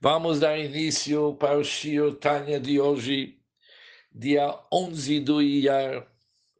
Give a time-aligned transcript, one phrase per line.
[0.00, 3.40] Vamos dar início para o Shio Tanya de hoje,
[4.12, 6.06] dia 11 do Iyar,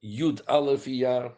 [0.03, 1.37] Yud Aleph Iyar.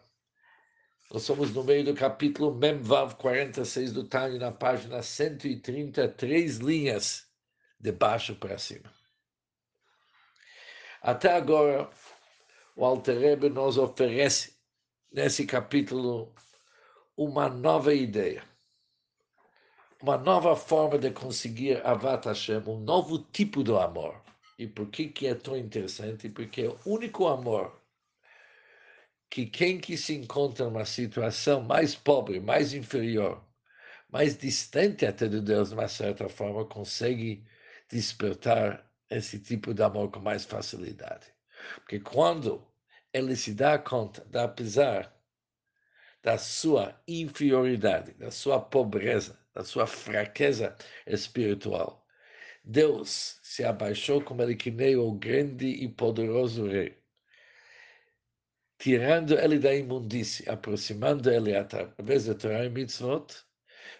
[1.10, 7.26] Nós somos no meio do capítulo Memvav 46 do Tanya, na página 130, três linhas
[7.80, 8.92] de baixo para cima.
[11.02, 11.90] Até agora,
[12.76, 14.56] o Alter Rebbe nos oferece,
[15.10, 16.32] nesse capítulo,
[17.16, 18.44] uma nova ideia
[20.02, 24.22] uma nova forma de conseguir Avat Hashem, um novo tipo de amor.
[24.58, 26.28] E por que, que é tão interessante?
[26.28, 27.80] Porque é o único amor
[29.30, 33.44] que quem que se encontra numa situação mais pobre, mais inferior,
[34.08, 37.44] mais distante até de Deus, de uma certa forma, consegue
[37.90, 41.26] despertar esse tipo de amor com mais facilidade.
[41.76, 42.66] Porque quando
[43.12, 45.14] ele se dá conta, da apesar
[46.22, 52.06] da sua inferioridade, da sua pobreza, da sua fraqueza espiritual.
[52.62, 56.98] Deus se abaixou como ele nem o grande e poderoso rei,
[58.78, 63.34] tirando ele da imundície, aproximando ele através de Torah e Mitzvot.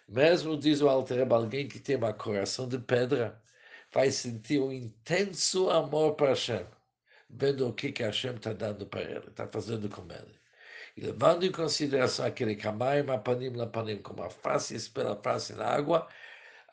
[0.08, 3.42] Mesmo diz o Alter alguém que tem um coração de pedra,
[3.92, 6.66] vai sentir um intenso amor para Hashem,
[7.30, 10.35] vendo o que, que Hashem está dando para ele, está fazendo com ele.
[10.96, 16.08] E levando em consideração aquele Kamaim Apanim Lapanim, como a face pela face na água,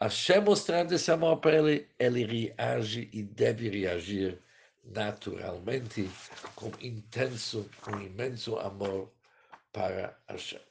[0.01, 4.41] Hashem mostrando esse amor para ele, ele reage e deve reagir
[4.83, 6.09] naturalmente
[6.55, 9.11] com intenso, com imenso amor
[9.73, 10.61] para Hashem.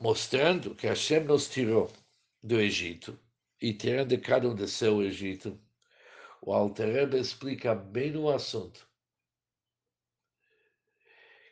[0.00, 1.92] Mostrando que Hashem nos tirou
[2.40, 3.18] do Egito
[3.60, 5.60] e tirando cada um de seu Egito,
[6.40, 8.86] o Alter explica bem o assunto.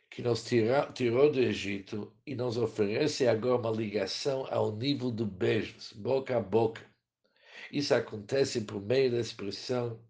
[0.09, 5.27] Que nos tira, tirou do Egito e nos oferece agora uma ligação ao nível do
[5.27, 6.87] beijos, boca a boca.
[7.71, 10.00] Isso acontece por meio da expressão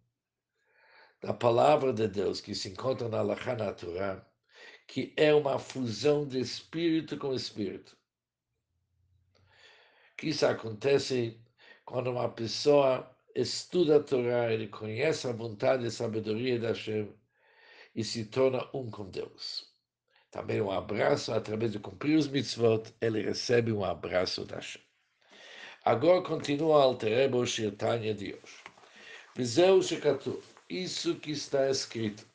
[1.21, 4.25] da palavra de Deus que se encontra na Alahá natural,
[4.87, 7.97] que é uma fusão de espírito com espírito.
[10.17, 11.41] Que isso acontece
[11.87, 17.15] quando uma pessoa estuda a Torá, ele conhece a vontade e a sabedoria da Hashem
[17.95, 19.73] e se torna um com Deus.
[20.31, 24.83] Também um abraço, através de cumprir os mitzvot, ele recebe um abraço da Hashem.
[25.85, 28.65] Agora continua a Altereba o Shirtanya de hoje.
[29.37, 32.27] Vizeu Shekatu, isso que está escrito.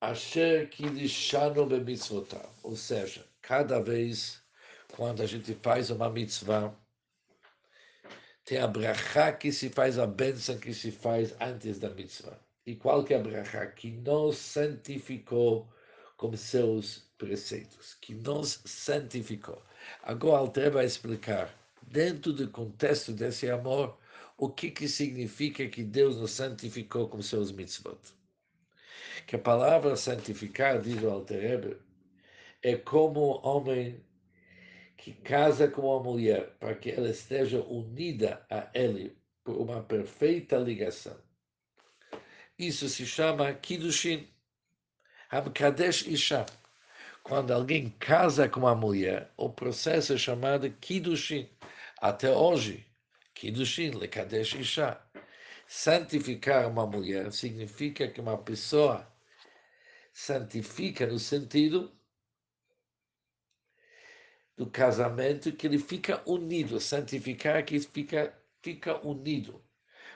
[0.00, 4.42] Asher Kidishanu Bemitzvotav, ou seja, cada vez
[4.92, 6.74] quando a gente faz uma mitzvah,
[8.44, 12.38] tem a brachá que se faz, a bênção que se faz antes da mitzvah.
[12.66, 13.66] E qual que é a brachá?
[13.66, 15.68] Que nos santificou
[16.16, 19.62] com seus preceitos, que nos santificou.
[20.02, 21.52] Agora Alter vai explicar,
[21.82, 23.98] dentro do contexto desse amor,
[24.38, 27.98] o que, que significa que Deus nos santificou com seus mitzvot.
[29.26, 31.78] Que a palavra santificar, diz o Alter
[32.64, 34.02] é como o homem
[34.96, 39.14] que casa com uma mulher para que ela esteja unida a ele
[39.44, 41.14] por uma perfeita ligação.
[42.58, 44.26] Isso se chama Kiddushin.
[45.30, 46.46] Hamkadesh Isha.
[47.22, 51.46] Quando alguém casa com uma mulher, o processo é chamado Kiddushin.
[52.00, 52.86] Até hoje,
[53.34, 54.98] Kiddushin, Lekadesh Isha.
[55.66, 59.06] Santificar uma mulher significa que uma pessoa
[60.14, 61.92] santifica no sentido
[64.56, 69.62] do casamento que ele fica unido, santificar que fica, fica unido.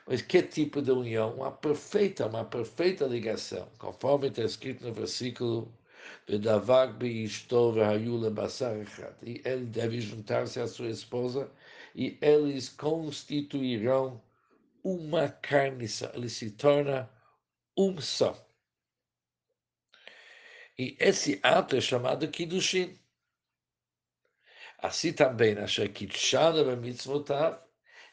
[0.06, 1.34] Mas que tipo de união?
[1.36, 5.72] Uma perfeita, uma perfeita ligação, conforme está escrito no versículo
[9.22, 11.50] e ele deve juntar-se à sua esposa
[11.94, 14.22] e eles constituirão
[14.84, 16.10] uma carne só.
[16.14, 17.10] Ele se torna
[17.76, 18.46] um só.
[20.78, 22.96] E esse ato é chamado Kiddushin.
[24.78, 25.56] Assim também,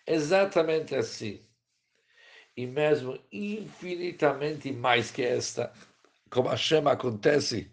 [0.07, 1.45] exatamente assim.
[2.57, 5.71] E mesmo infinitamente mais que esta,
[6.29, 7.71] como Hashem acontece,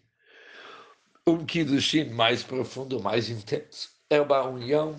[1.27, 3.91] um Kiddushin mais profundo, mais intenso.
[4.11, 4.97] É uma união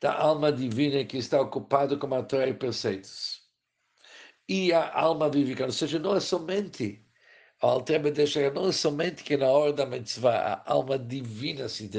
[0.00, 3.42] da alma divina que está ocupada com a Torá e preceitos.
[4.48, 7.05] E a alma vivificante, ou seja, não é somente
[7.66, 11.90] o Altrebe deixa não somente que na hora da mitzvah a alma divina se,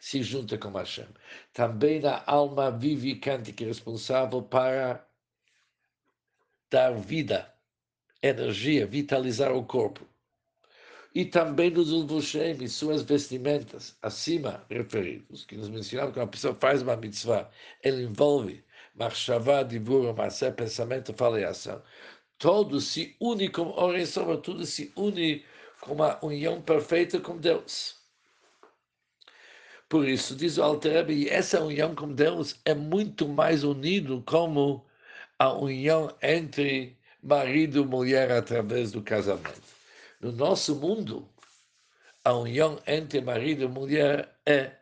[0.00, 1.08] se junta com Hashem,
[1.52, 5.06] também a alma vivificante que é responsável para
[6.70, 7.52] dar vida,
[8.22, 10.06] energia, vitalizar o corpo.
[11.14, 16.54] E também nos ulvushem e suas vestimentas, acima referidos, que nos mencionaram que uma pessoa
[16.54, 17.50] faz uma mitzvah,
[17.82, 18.64] ele envolve
[18.94, 21.82] marchavá, divura, massé, pensamento, fala e ação.
[22.40, 25.44] Todo se une como homem, sobretudo se une
[25.78, 27.96] com uma união perfeita com Deus.
[29.90, 34.86] Por isso, diz o Alter e essa união com Deus é muito mais unido como
[35.38, 39.60] a união entre marido e mulher através do casamento.
[40.18, 41.28] No nosso mundo,
[42.24, 44.76] a união entre marido e mulher é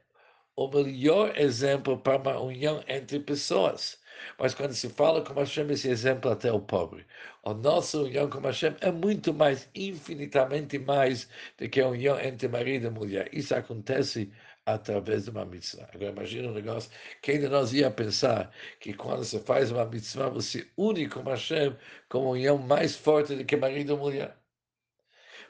[0.55, 3.99] o melhor exemplo para uma união entre pessoas.
[4.39, 7.07] Mas quando se fala com Hashem, esse exemplo até o pobre.
[7.45, 11.29] A nossa união com Hashem é muito mais, infinitamente mais,
[11.59, 13.29] do que a união entre marido e mulher.
[13.33, 14.31] Isso acontece
[14.67, 15.89] através de uma mitzvah.
[15.95, 16.91] Agora imagina um negócio,
[17.23, 21.77] quem de nós ia pensar que quando você faz uma mitzvah, você une com Hashem
[22.09, 24.37] com uma união mais forte do que marido e mulher.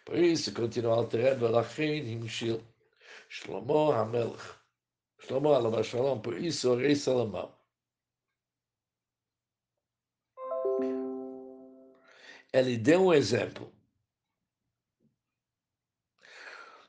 [0.05, 2.63] Por isso, continua alterando a Lachin, Himshil,
[3.29, 4.43] Shlomo HaMelech,
[5.19, 7.53] Shlomo Alav Shalom, por isso o rei Salomão,
[12.53, 13.73] ele deu um exemplo.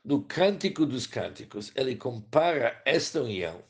[0.04, 3.62] No Cântico dos Cânticos, ele compara esta união,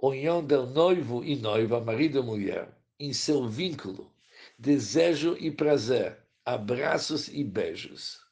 [0.00, 4.10] união do noivo e noiva, marido e mulher, em seu vínculo,
[4.58, 8.24] desejo e prazer, abraços e beijos.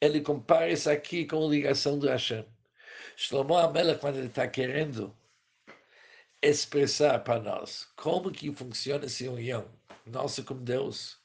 [0.00, 2.44] Ele compara isso aqui com a ligação do Hashem.
[3.16, 5.16] Shlomo Amela, quando ele está querendo
[6.42, 9.70] expressar para nós como que funciona essa união
[10.06, 11.19] nossa com Deus,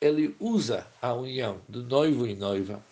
[0.00, 2.84] ele usa a união do noivo e noiva,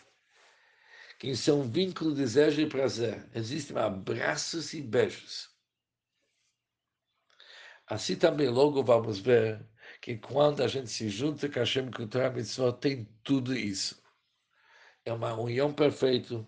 [1.19, 5.51] que em seu vínculo, desejo e prazer existem abraços e beijos.
[7.87, 9.65] Assim também logo vamos ver
[10.01, 14.03] que quando a gente se junta com Hashem Kutra Mitzvot, tem tudo isso.
[15.05, 16.45] É uma união perfeita,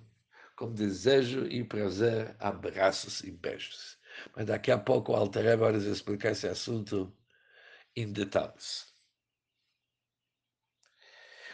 [0.57, 3.99] com desejo e prazer, abraços e beijos.
[4.35, 7.15] Mas daqui a pouco o Alter vai explicar esse assunto
[7.95, 8.96] em detalhes.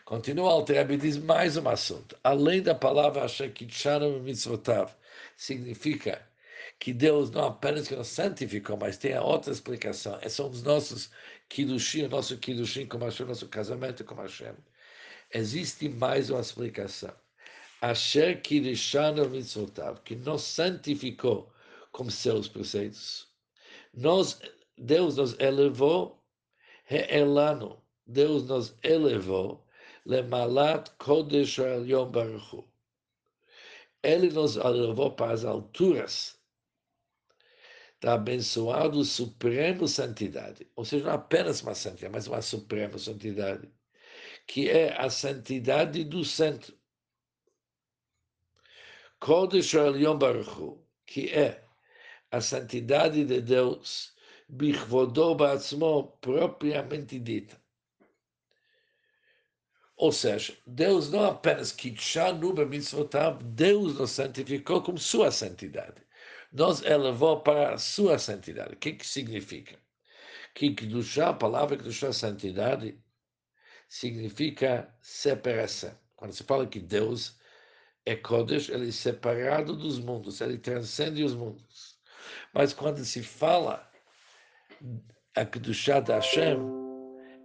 [0.05, 2.19] Continua o Alter e diz mais um assunto.
[2.25, 4.93] Além da palavra Shekitshanu Mitzvotav,
[5.37, 6.21] significa
[6.79, 10.19] que Deus não apenas que nos santificou, mas tem a outra explicação.
[10.19, 11.11] Esses são os nossos
[11.49, 14.55] Kiddushim, o nosso Kiddushim com Hashem, nosso casamento com Hashem.
[15.33, 17.15] Existe mais uma explicação.
[17.81, 21.53] Asher Kiddushanu Mitzvotav, que nos santificou
[21.93, 23.29] com seus preceitos.
[23.95, 26.21] Deus nos elevou,
[26.85, 29.65] Re'elano, Deus nos elevou
[30.05, 32.65] Lemalat Kodesh Yom Baruch
[34.03, 36.41] Ele nos levou para as alturas
[38.01, 40.69] da abençoado Supremo Santidade.
[40.75, 43.73] Ou seja, não apenas uma santidade, mas uma Suprema Santidade,
[44.47, 46.77] que é a santidade do centro.
[49.21, 51.63] Kodesh Yom Baruch que é
[52.31, 54.15] a santidade de Deus,
[54.49, 57.62] Bichvodó Batzmo, propriamente dita.
[60.03, 66.03] Ou seja, Deus não apenas Kitshanu Mitzvotav, Deus nos santificou com sua santidade.
[66.51, 68.75] Nos elevou para a sua santidade.
[68.75, 69.79] O que, que significa?
[70.57, 72.99] Que Kedushá, a palavra Kedushá, santidade,
[73.89, 75.97] significa separação.
[76.17, 77.39] Quando se fala que Deus
[78.05, 81.97] é Kodesh, ele é separado dos mundos, ele transcende os mundos.
[82.53, 83.89] Mas quando se fala
[85.37, 86.82] a Kedushá da Hashem,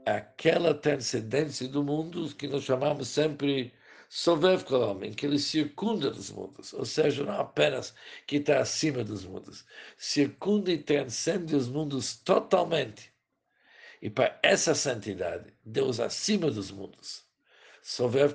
[0.07, 3.73] aquela transcendência do mundo que nós chamamos sempre
[4.09, 4.63] Sovev
[5.03, 7.93] em que ele circunda os mundos, ou seja, não apenas
[8.25, 9.65] que está acima dos mundos,
[9.97, 13.11] circunda e transcende os mundos totalmente.
[14.01, 17.25] E para essa santidade, Deus acima dos mundos.
[17.81, 18.33] Sovev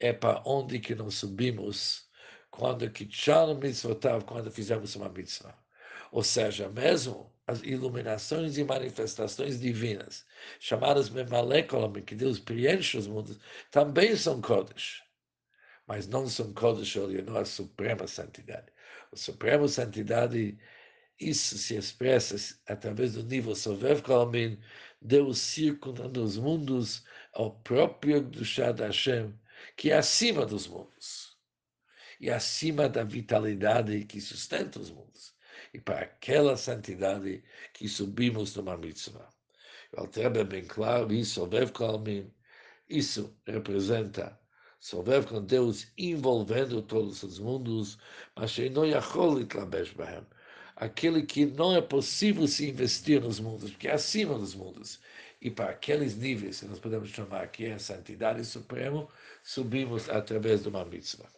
[0.00, 2.08] é para onde que nós subimos
[2.50, 3.08] quando que
[3.60, 5.58] mitzvotav, quando fizemos uma mitzvah.
[6.12, 10.24] Ou seja, mesmo as iluminações e manifestações divinas,
[10.58, 13.38] chamadas Memalekolam, que Deus preenche os mundos,
[13.70, 15.02] também são Kodesh.
[15.86, 16.96] Mas não são Kodesh
[17.26, 18.72] não a suprema santidade.
[19.12, 20.58] A suprema santidade,
[21.20, 24.58] isso se expressa através do nível Sovev Kolamin,
[25.00, 29.38] Deus circundando os mundos ao próprio Dushad Hashem,
[29.76, 31.36] que é acima dos mundos.
[32.18, 35.33] E acima da vitalidade que sustenta os mundos
[35.74, 39.28] e para aquela santidade que subimos numa mitzvah.
[39.92, 42.32] O Altrebe é bem claro, isso, Kalmin,
[42.88, 44.38] isso representa
[44.78, 47.98] Sovev com Deus envolvendo todos os mundos,
[48.36, 48.56] mas
[50.76, 55.00] aquele que não é possível se investir nos mundos, porque é acima dos mundos.
[55.40, 59.08] E para aqueles níveis que nós podemos chamar que é a santidade suprema,
[59.42, 61.28] subimos através de uma mitzvah.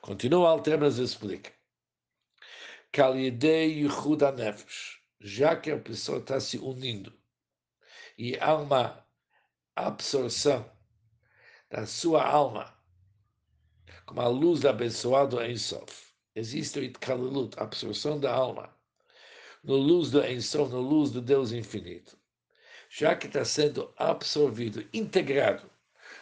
[0.00, 1.57] Continua Altrebas explica.
[2.92, 7.12] Kalidei Yehuda Nefesh, já que a pessoa está se unindo
[8.16, 9.06] e há uma
[9.76, 10.68] absorção
[11.70, 12.76] da sua alma
[14.04, 16.08] como a luz abençoada em Sof.
[16.34, 18.74] Existe o Itkalalut, a absorção da alma,
[19.62, 22.16] no luz do Ensof, no luz do Deus infinito.
[22.88, 25.70] Já que está sendo absorvido, integrado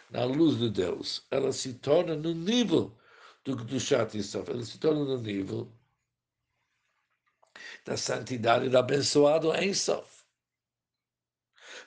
[0.09, 2.97] na luz do Deus, ela se torna no nível
[3.45, 5.71] do Gdushat Ensof, ela se torna no nível
[7.85, 10.23] da santidade do abençoado Ensof.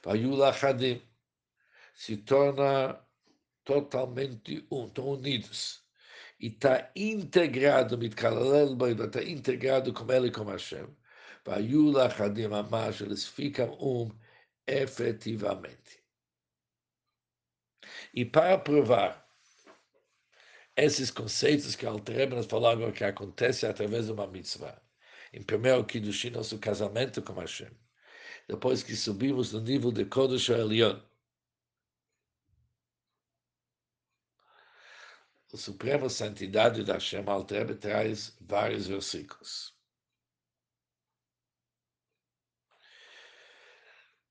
[0.03, 1.03] Vayula Hadim
[1.95, 2.99] se torna
[3.65, 5.85] totalmente um, estão unidos
[6.39, 10.89] e está integrado, mitkalalel está integrado com ele e com Hashem.
[11.45, 14.11] Vayula Hadim Amash, eles ficam um
[14.67, 16.03] efetivamente.
[18.15, 19.29] E para provar
[20.77, 24.81] esses conceitos que Altereb nos falou que acontece através de uma mitzvah,
[25.33, 27.71] em primeiro Kiddushim, nosso casamento com Hashem,
[28.49, 31.01] depois que subimos no nível de Kodesh Elion,
[35.53, 39.75] a Suprema Santidade da Hashem Altrebe traz vários versículos.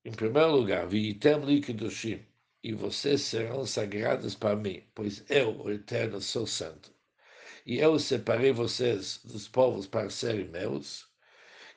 [0.04, 2.26] Em primeiro lugar, Viitem li Kedushim,
[2.64, 6.99] e vocês serão sagrados para mim, pois eu, o Eterno, sou santo.
[7.66, 11.08] E eu separei vocês dos povos para serem meus,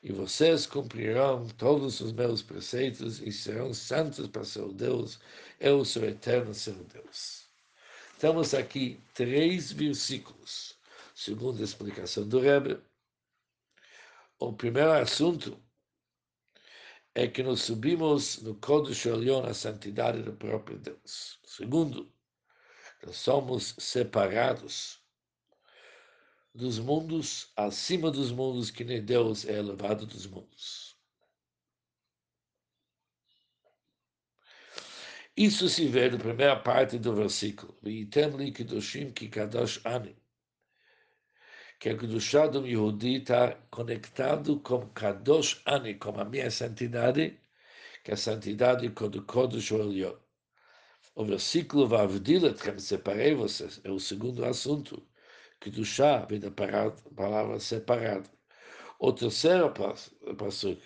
[0.02, 5.20] e vocês cumprirão todos os meus preceitos e serão santos para seu Deus.
[5.60, 7.46] Eu sou eterno, seu Deus.
[8.18, 10.78] Temos aqui três versículos,
[11.14, 12.80] segundo a explicação do Rebbe.
[14.38, 15.60] O primeiro assunto
[17.14, 21.38] é que nós subimos no Kodesh Elion a santidade do próprio Deus.
[21.44, 22.12] Segundo,
[23.04, 25.01] nós somos separados
[26.54, 30.96] dos mundos, acima dos mundos, que nem Deus é elevado dos mundos.
[35.36, 37.76] Isso se vê na primeira parte do versículo.
[37.82, 40.14] Vitem li kedoshim ki kadosh ani.
[41.82, 47.40] Que a Kedushá do Yehudi está conectado com Kadosh Ani, com a minha santidade,
[48.04, 50.14] que é a santidade do Kodesh Elion.
[51.16, 55.04] O versículo Vavdil etchem, separei vocês, é o segundo assunto.
[55.62, 58.28] Kedushá vem da palavra separado.
[58.98, 60.76] O terceiro passo,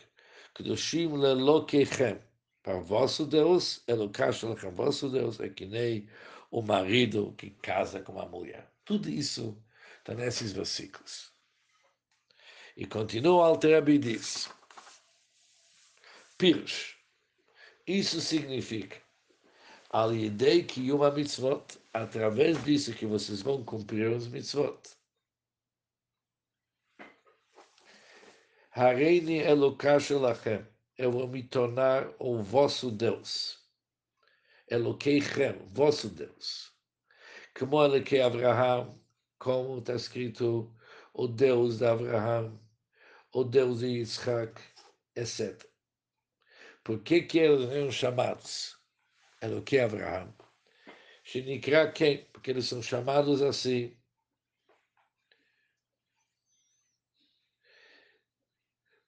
[0.54, 2.21] Kedushim lelokechem,
[2.62, 6.06] para vosso Deus, Eloká Shalachem, vosso Deus é que nem
[6.50, 8.71] o marido que casa com a mulher.
[8.85, 9.56] Tudo isso
[9.99, 11.33] está nesses versículos.
[12.76, 14.50] E continua o Alterabi e diz,
[16.37, 16.97] Pirush,
[17.87, 19.00] isso significa,
[19.90, 24.76] Alidei uma mitzvot, através disso que vocês vão cumprir os mitzvot.
[28.72, 30.66] Hareini Eloká Shalachem,
[30.98, 33.58] eu vou me tornar o vosso Deus.
[34.68, 36.72] Eloqueichem, vosso Deus.
[37.56, 39.00] Como Eloquei Abraham,
[39.38, 40.74] como está escrito,
[41.14, 42.58] o Deus de Abraham,
[43.32, 44.60] o Deus de Isaac,
[45.14, 45.64] etc.
[46.82, 48.75] Por que, que eles eram chamados
[49.42, 50.32] Eloquei Abraham?
[51.24, 52.24] Shenikra quem?
[52.32, 53.96] Porque eles são chamados assim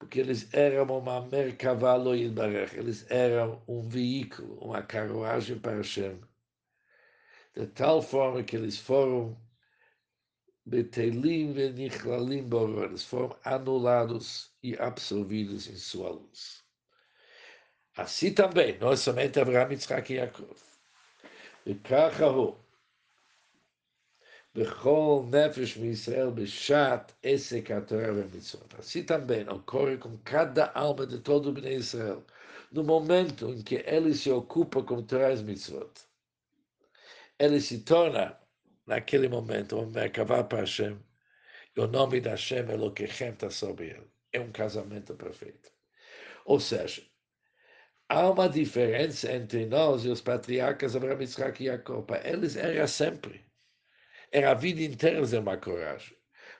[0.08, 6.18] porque eles eram uma mercavalo Yilbarech, eles eram um veículo, uma carruagem para Hashem.
[7.54, 9.38] De tal forma que eles foram
[10.64, 16.64] betelim venichlalim boror, eles foram anulados e absorvidos em sua luz.
[17.98, 20.56] Assim também, não é somente Abraham, Yitzhak e Yaakov.
[21.66, 21.74] E
[24.54, 28.76] Bechol Nefesh Israel Beshat Esek HaTorah VeMitzvot.
[28.78, 32.24] Assim também ocorre com cada alma de todo o Bnei Israel,
[32.70, 35.90] no momento em que ele se ocupa com Torah e Mitzvot.
[37.36, 38.38] Ele se torna,
[38.86, 40.96] naquele momento, um Merkavah para Hashem,
[41.76, 44.08] e o nome da Hashem Elokechem está sobre ele.
[44.32, 45.72] É um casamento perfeito.
[46.44, 47.07] Ou seja,
[48.08, 52.10] há uma diferença entre nós e os patriarcas Abraham, Isaac e Jacob.
[52.24, 53.48] Eles eram sempre
[54.30, 56.16] era a vida inteira ser uma coragem.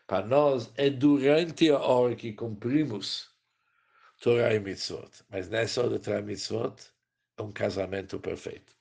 [0.06, 3.30] Para nós, é durante a hora que cumprimos
[4.20, 5.10] Torah e Mitzvot.
[5.28, 6.76] Mas nessa hora de Torah e Mitzvot,
[7.36, 8.74] é um casamento perfeito.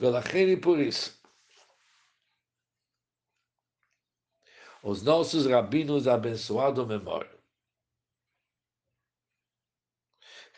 [0.00, 1.20] e por isso,
[4.82, 7.39] Os nossos rabinos abençoado memória.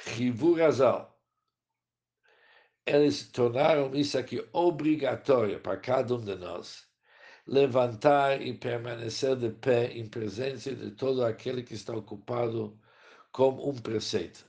[0.06, 1.12] Rivur Azal.
[2.84, 6.86] Eles tornaram isso aqui obrigatório para cada um de nós.
[7.46, 12.78] Levantar e permanecer de pé em presença de todo aquele que está ocupado
[13.30, 14.44] com um preceito.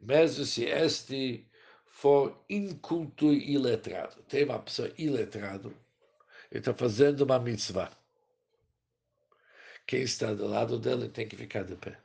[0.00, 1.48] Mesmo se este
[1.86, 4.22] for inculto e iletrado.
[4.24, 5.74] Tem uma pessoa iletrado
[6.50, 7.90] e está fazendo uma mitzvah.
[9.86, 12.01] Quem está do lado dele tem que ficar de pé.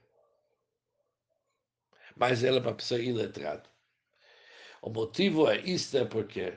[2.20, 3.64] Mas ele é uma pessoa iletrada.
[4.82, 6.54] O motivo é isto, é porque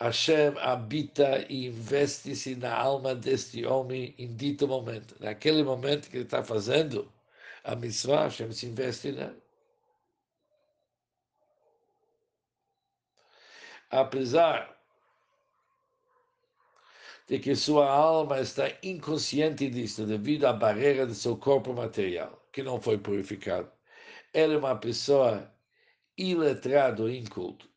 [0.00, 5.16] Hashem habita e investe-se na alma deste homem em dito momento.
[5.20, 7.12] Naquele momento que ele está fazendo
[7.64, 9.40] a mitzvah, Hashem se investe nele.
[13.90, 14.78] apesar
[17.28, 22.62] de que sua alma está inconsciente disso devido à barreira do seu corpo material, que
[22.62, 23.70] não foi purificado.
[24.32, 25.52] Ela é uma pessoa
[26.16, 27.68] iletrada, inculto.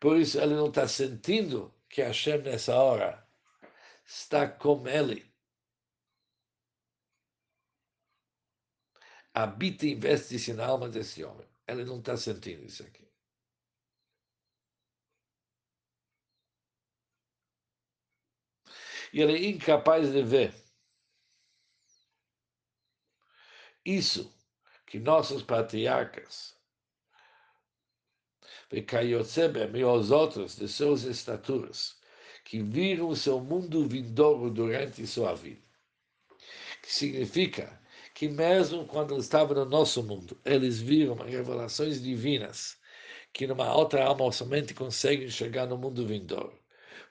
[0.00, 3.26] Por isso, ele não está sentindo que Hashem, nessa hora,
[4.06, 5.30] está com ele.
[9.34, 11.46] Habita e investe-se na alma desse homem.
[11.66, 13.10] Ele não está sentindo isso aqui.
[19.12, 20.54] e ele é incapaz de ver.
[23.84, 24.32] Isso
[24.90, 26.56] que nossos patriarcas
[28.72, 31.96] e os outros de suas estaturas,
[32.44, 35.62] que viram seu mundo vindouro durante sua vida.
[36.82, 37.80] Que significa
[38.14, 42.76] que mesmo quando estavam no nosso mundo, eles viram revelações divinas
[43.32, 46.58] que numa outra alma somente conseguem chegar no mundo vindouro.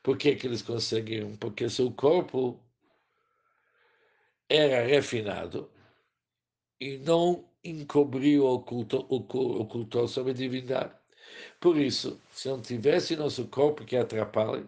[0.04, 1.34] Por que, que eles conseguiram?
[1.38, 2.62] Porque seu corpo
[4.50, 5.72] era refinado
[6.80, 10.96] e não encobriu, ocultou, ocultou sobre a divindade.
[11.60, 14.68] Por isso, se não tivesse nosso corpo que atrapalhe,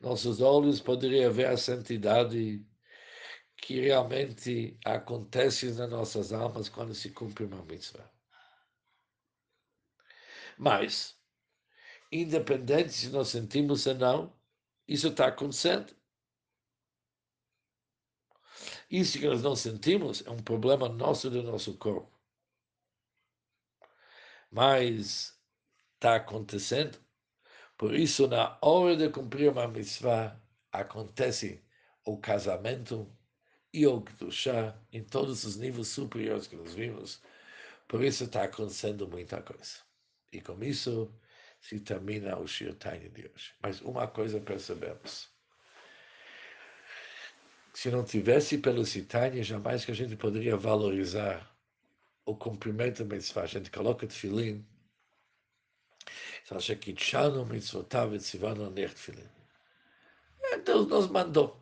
[0.00, 2.64] nossos olhos poderiam ver a santidade
[3.56, 8.10] que realmente acontece nas nossas almas quando se cumpre uma mitzvah.
[10.56, 11.16] Mas,
[12.10, 14.32] independente se nós sentimos ou não,
[14.88, 15.94] isso está acontecendo.
[18.90, 22.10] Isso que nós não sentimos é um problema nosso do nosso corpo.
[24.50, 25.38] Mas
[25.94, 26.98] está acontecendo.
[27.78, 30.40] Por isso, na hora de cumprir uma mitzvah,
[30.72, 31.64] acontece
[32.04, 33.10] o casamento
[33.72, 37.22] e o chá em todos os níveis superiores que nós vimos.
[37.86, 39.78] Por isso está acontecendo muita coisa.
[40.32, 41.14] E com isso,
[41.60, 43.54] se termina o Shir de hoje.
[43.62, 45.28] Mas uma coisa percebemos.
[47.72, 51.50] Se não tivesse pelo Sitanya, jamais que a gente poderia valorizar
[52.24, 53.42] o cumprimento da mitzvah.
[53.42, 54.66] A gente coloca tefilim,
[56.50, 59.28] acha que tchano mitzvotav et sivano ner tefilim.
[60.42, 61.60] É, Deus nos mandou.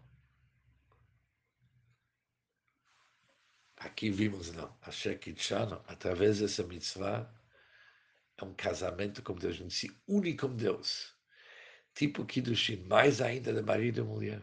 [3.77, 4.77] Aqui vimos, não.
[4.83, 7.31] Achei que tchano, através dessa mitzvah,
[8.37, 11.15] é um casamento com Deus, a gente se une com Deus.
[11.95, 14.43] Tipo Kiddushin, mais ainda de marido e mulher.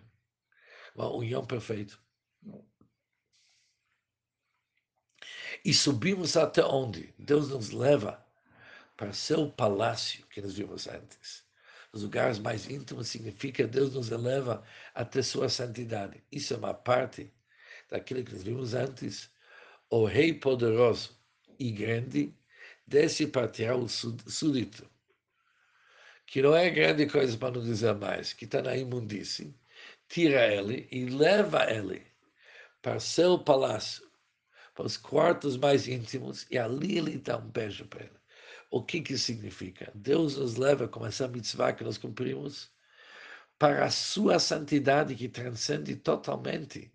[0.95, 1.97] Uma união perfeita.
[5.63, 7.13] E subimos até onde?
[7.17, 8.25] Deus nos leva
[8.95, 11.43] para seu palácio, que nós vimos antes.
[11.91, 16.23] Os lugares mais íntimos significa Deus nos eleva até sua santidade.
[16.31, 17.31] Isso é uma parte
[17.89, 19.29] daquilo que nós vimos antes.
[19.89, 21.17] O Rei poderoso
[21.60, 22.34] e grande
[22.86, 24.89] desse patriarca súdito,
[26.25, 29.55] que não é grande coisa para não dizer mais, que está na imundície,
[30.08, 32.06] tira ele e leva ele
[32.82, 34.08] para seu palácio,
[34.74, 38.20] para os quartos mais íntimos, e ali ele dá um beijo para ele.
[38.70, 39.91] O que que significa?
[39.96, 42.70] Deus nos leva com essa mitzvah que nós cumprimos
[43.58, 46.91] para a sua santidade que transcende totalmente.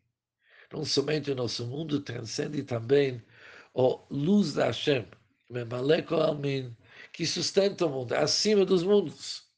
[0.72, 3.22] Não somente o nosso mundo, transcende também
[3.74, 5.06] a luz da Hashem,
[7.12, 9.49] que sustenta o mundo, acima dos mundos.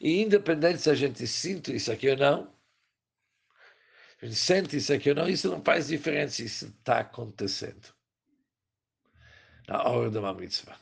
[0.00, 2.50] E independente se a gente sente isso aqui ou não,
[4.22, 7.88] a gente sente isso aqui ou não, isso não faz diferença, isso está acontecendo.
[9.68, 10.76] Na hora de uma mitzvah.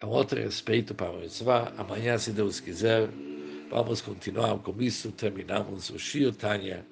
[0.00, 1.72] É um outro respeito para a mitzvah.
[1.76, 3.08] Amanhã, se Deus quiser,
[3.70, 5.10] vamos continuar com isso.
[5.12, 6.86] Terminamos o Shir Tanya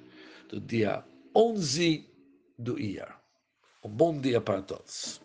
[0.49, 1.03] do dia
[1.35, 2.07] 11
[2.57, 3.19] do IAR.
[3.83, 5.21] Um bom dia para todos.